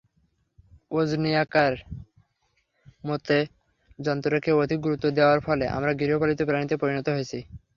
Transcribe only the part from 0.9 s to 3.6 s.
ওজনিয়াকের মতে,